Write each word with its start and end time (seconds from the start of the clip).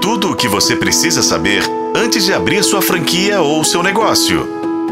Tudo 0.00 0.30
o 0.30 0.34
que 0.34 0.48
você 0.48 0.74
precisa 0.74 1.22
saber 1.22 1.62
antes 1.94 2.24
de 2.24 2.32
abrir 2.32 2.64
sua 2.64 2.80
franquia 2.80 3.42
ou 3.42 3.62
seu 3.62 3.82
negócio. 3.82 4.48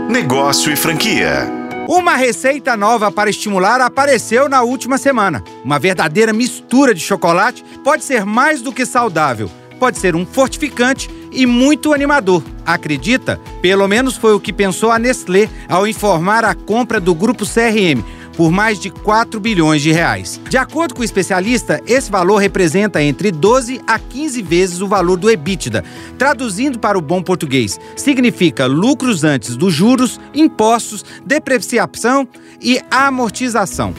Negócio 0.07 0.71
e 0.71 0.77
franquia. 0.77 1.51
Uma 1.89 2.15
receita 2.15 2.77
nova 2.77 3.11
para 3.11 3.31
estimular 3.31 3.81
apareceu 3.81 4.51
na 4.51 4.63
última 4.63 4.99
semana. 4.99 5.43
Uma 5.65 5.79
verdadeira 5.79 6.31
mistura 6.35 6.93
de 6.95 7.01
chocolate 7.01 7.65
pode 7.83 8.05
ser 8.05 8.27
mais 8.27 8.61
do 8.61 8.71
que 8.71 8.85
saudável. 8.85 9.51
Pode 9.81 9.97
ser 9.97 10.15
um 10.15 10.27
fortificante 10.27 11.09
e 11.33 11.47
muito 11.47 11.95
animador. 11.95 12.43
Acredita? 12.67 13.41
Pelo 13.63 13.89
menos 13.89 14.15
foi 14.15 14.35
o 14.35 14.41
que 14.41 14.53
pensou 14.53 14.91
a 14.91 14.99
Nestlé 14.99 15.49
ao 15.71 15.87
informar 15.87 16.45
a 16.45 16.55
compra 16.55 17.01
do 17.01 17.15
grupo 17.15 17.47
CRM 17.47 18.05
por 18.39 18.53
mais 18.53 18.79
de 18.79 18.89
4 18.89 19.41
bilhões 19.41 19.83
de 19.83 19.91
reais. 19.91 20.41
De 20.49 20.57
acordo 20.57 20.95
com 20.95 21.01
o 21.01 21.05
especialista, 21.05 21.83
esse 21.89 22.09
valor 22.09 22.37
representa 22.37 23.03
entre 23.03 23.33
12 23.33 23.81
a 23.85 23.99
15 23.99 24.41
vezes 24.43 24.81
o 24.81 24.87
valor 24.87 25.17
do 25.17 25.29
EBITDA. 25.29 25.83
Traduzindo 26.17 26.79
para 26.79 26.97
o 26.97 27.03
bom 27.03 27.21
português, 27.21 27.81
significa 27.97 28.67
lucros 28.67 29.25
antes 29.25 29.57
dos 29.57 29.75
juros, 29.75 30.21
impostos, 30.33 31.05
depreciação 31.27 32.29
e 32.63 32.81
amortização. 32.89 33.93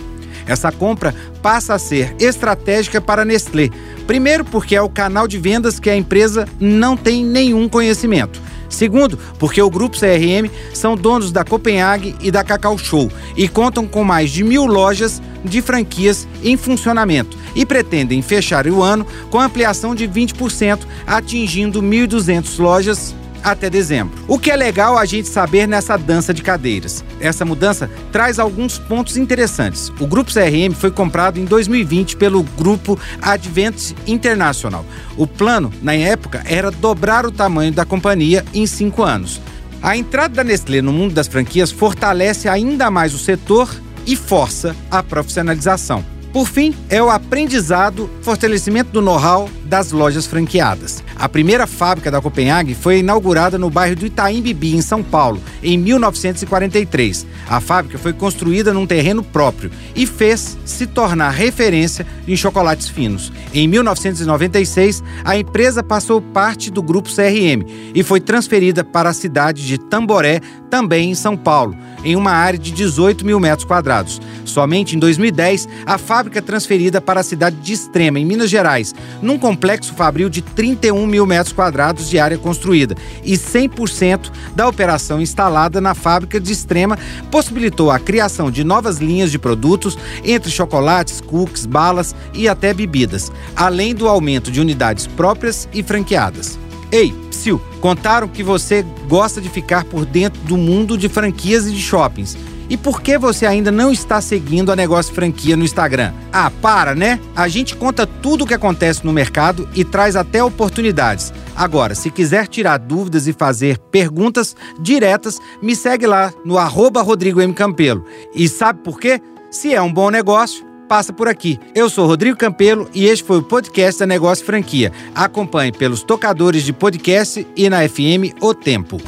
Essa 0.47 0.71
compra 0.71 1.13
passa 1.41 1.73
a 1.73 1.79
ser 1.79 2.15
estratégica 2.17 3.01
para 3.01 3.23
a 3.23 3.25
Nestlé. 3.25 3.69
Primeiro, 4.07 4.45
porque 4.45 4.73
é 4.73 4.81
o 4.81 4.87
canal 4.87 5.27
de 5.27 5.37
vendas 5.37 5.81
que 5.81 5.89
a 5.89 5.97
empresa 5.97 6.47
não 6.61 6.95
tem 6.95 7.25
nenhum 7.25 7.67
conhecimento. 7.67 8.41
Segundo, 8.69 9.17
porque 9.37 9.61
o 9.61 9.69
grupo 9.69 9.97
CRM 9.97 10.49
são 10.73 10.95
donos 10.95 11.31
da 11.31 11.43
Copenhague 11.43 12.15
e 12.21 12.29
da 12.29 12.43
Cacau 12.43 12.77
Show 12.77 13.11
e 13.35 13.47
contam 13.47 13.87
com 13.87 14.03
mais 14.03 14.29
de 14.29 14.43
mil 14.43 14.65
lojas 14.65 15.21
de 15.43 15.61
franquias 15.61 16.27
em 16.43 16.55
funcionamento 16.55 17.37
e 17.55 17.65
pretendem 17.65 18.21
fechar 18.21 18.67
o 18.67 18.83
ano 18.83 19.05
com 19.29 19.39
ampliação 19.39 19.95
de 19.95 20.07
20%, 20.07 20.81
atingindo 21.07 21.81
1.200 21.81 22.59
lojas 22.59 23.15
até 23.43 23.69
dezembro. 23.69 24.17
O 24.27 24.37
que 24.37 24.51
é 24.51 24.55
legal 24.55 24.97
a 24.97 25.05
gente 25.05 25.27
saber 25.27 25.67
nessa 25.67 25.97
dança 25.97 26.33
de 26.33 26.41
cadeiras? 26.41 27.03
Essa 27.19 27.45
mudança 27.45 27.89
traz 28.11 28.39
alguns 28.39 28.77
pontos 28.77 29.17
interessantes. 29.17 29.89
O 29.99 30.07
grupo 30.07 30.31
CRM 30.31 30.73
foi 30.73 30.91
comprado 30.91 31.39
em 31.39 31.45
2020 31.45 32.17
pelo 32.17 32.43
grupo 32.43 32.99
Advent 33.21 33.93
International. 34.07 34.85
O 35.17 35.27
plano, 35.27 35.71
na 35.81 35.93
época, 35.93 36.43
era 36.45 36.71
dobrar 36.71 37.25
o 37.25 37.31
tamanho 37.31 37.71
da 37.71 37.85
companhia 37.85 38.45
em 38.53 38.65
cinco 38.65 39.03
anos. 39.03 39.41
A 39.81 39.95
entrada 39.95 40.35
da 40.35 40.43
Nestlé 40.43 40.81
no 40.81 40.91
mundo 40.91 41.13
das 41.13 41.27
franquias 41.27 41.71
fortalece 41.71 42.49
ainda 42.49 42.91
mais 42.91 43.13
o 43.13 43.17
setor 43.17 43.69
e 44.05 44.15
força 44.15 44.75
a 44.91 45.01
profissionalização. 45.01 46.03
Por 46.33 46.47
fim, 46.47 46.75
é 46.89 47.01
o 47.01 47.09
aprendizado, 47.09 48.09
fortalecimento 48.21 48.91
do 48.91 49.01
know-how 49.01 49.49
das 49.69 49.91
lojas 49.91 50.25
franqueadas. 50.25 51.03
A 51.15 51.29
primeira 51.29 51.67
fábrica 51.67 52.09
da 52.09 52.19
Copenhague 52.19 52.73
foi 52.73 52.99
inaugurada 52.99 53.57
no 53.57 53.69
bairro 53.69 53.95
do 53.95 54.05
Itaim 54.07 54.41
Bibi, 54.41 54.75
em 54.75 54.81
São 54.81 55.03
Paulo, 55.03 55.39
em 55.61 55.77
1943. 55.77 57.27
A 57.47 57.61
fábrica 57.61 57.99
foi 57.99 58.11
construída 58.11 58.73
num 58.73 58.87
terreno 58.87 59.23
próprio 59.23 59.71
e 59.95 60.07
fez 60.07 60.57
se 60.65 60.87
tornar 60.87 61.29
referência 61.29 62.05
em 62.27 62.35
chocolates 62.35 62.89
finos. 62.89 63.31
Em 63.53 63.67
1996, 63.67 65.03
a 65.23 65.37
empresa 65.37 65.83
passou 65.83 66.21
parte 66.21 66.71
do 66.71 66.81
grupo 66.81 67.09
CRM 67.09 67.63
e 67.93 68.01
foi 68.01 68.19
transferida 68.19 68.83
para 68.83 69.09
a 69.09 69.13
cidade 69.13 69.65
de 69.65 69.77
Tamboré, 69.77 70.41
também 70.69 71.11
em 71.11 71.15
São 71.15 71.35
Paulo, 71.35 71.75
em 72.03 72.15
uma 72.15 72.31
área 72.31 72.57
de 72.57 72.71
18 72.71 73.25
mil 73.25 73.39
metros 73.39 73.65
quadrados. 73.65 74.21
Somente 74.45 74.95
em 74.95 74.99
2010, 74.99 75.67
a 75.85 75.97
fábrica 75.97 76.39
é 76.39 76.41
transferida 76.41 77.01
para 77.01 77.19
a 77.19 77.23
cidade 77.23 77.57
de 77.57 77.73
Extrema, 77.73 78.19
em 78.19 78.25
Minas 78.25 78.49
Gerais, 78.49 78.93
num 79.21 79.37
complexo 79.59 79.93
fabril 79.93 80.29
de 80.29 80.41
31 80.41 81.05
mil 81.05 81.25
metros 81.25 81.51
quadrados 81.51 82.09
de 82.09 82.17
área 82.17 82.37
construída 82.37 82.95
e 83.21 83.33
100% 83.33 84.31
da 84.55 84.65
operação 84.69 85.21
instalada 85.21 85.81
na 85.81 85.93
fábrica 85.93 86.39
de 86.39 86.53
Extrema 86.53 86.97
possibilitou 87.29 87.91
a 87.91 87.99
criação 87.99 88.49
de 88.49 88.63
novas 88.63 88.99
linhas 88.99 89.29
de 89.29 89.37
produtos, 89.37 89.97
entre 90.23 90.49
chocolates, 90.49 91.19
cookies, 91.19 91.65
balas 91.65 92.15
e 92.33 92.47
até 92.47 92.73
bebidas, 92.73 93.33
além 93.53 93.93
do 93.93 94.07
aumento 94.07 94.49
de 94.49 94.61
unidades 94.61 95.05
próprias 95.05 95.67
e 95.73 95.83
franqueadas. 95.83 96.57
Ei, 96.89 97.13
Psil, 97.29 97.61
contaram 97.81 98.29
que 98.29 98.41
você 98.41 98.85
gosta 99.09 99.41
de 99.41 99.49
ficar 99.49 99.83
por 99.83 100.05
dentro 100.05 100.39
do 100.43 100.55
mundo 100.55 100.97
de 100.97 101.09
franquias 101.09 101.67
e 101.67 101.71
de 101.71 101.81
shoppings. 101.81 102.37
E 102.69 102.77
por 102.77 103.01
que 103.01 103.17
você 103.17 103.45
ainda 103.45 103.71
não 103.71 103.91
está 103.91 104.21
seguindo 104.21 104.71
a 104.71 104.75
Negócio 104.75 105.13
Franquia 105.13 105.57
no 105.57 105.63
Instagram? 105.63 106.13
Ah, 106.31 106.51
para, 106.61 106.93
né? 106.93 107.19
A 107.35 107.47
gente 107.47 107.75
conta 107.75 108.05
tudo 108.05 108.43
o 108.43 108.47
que 108.47 108.53
acontece 108.53 109.03
no 109.03 109.11
mercado 109.11 109.67
e 109.73 109.83
traz 109.83 110.15
até 110.15 110.43
oportunidades. 110.43 111.33
Agora, 111.55 111.95
se 111.95 112.11
quiser 112.11 112.47
tirar 112.47 112.77
dúvidas 112.77 113.27
e 113.27 113.33
fazer 113.33 113.79
perguntas 113.91 114.55
diretas, 114.79 115.39
me 115.61 115.75
segue 115.75 116.05
lá 116.05 116.31
no 116.45 116.57
arroba 116.57 117.01
Rodrigo 117.01 117.41
M. 117.41 117.53
Campelo. 117.53 118.05
E 118.35 118.47
sabe 118.47 118.81
por 118.83 118.99
quê? 118.99 119.19
Se 119.49 119.73
é 119.73 119.81
um 119.81 119.91
bom 119.91 120.11
negócio, 120.11 120.63
passa 120.87 121.11
por 121.11 121.27
aqui. 121.27 121.59
Eu 121.73 121.89
sou 121.89 122.05
Rodrigo 122.05 122.37
Campelo 122.37 122.87
e 122.93 123.05
este 123.05 123.23
foi 123.23 123.37
o 123.37 123.43
podcast 123.43 123.99
da 123.99 124.05
Negócio 124.05 124.45
Franquia. 124.45 124.91
Acompanhe 125.15 125.71
pelos 125.71 126.03
tocadores 126.03 126.63
de 126.63 126.71
podcast 126.71 127.45
e 127.55 127.69
na 127.69 127.87
FM 127.87 128.35
O 128.41 128.53
Tempo. 128.53 129.01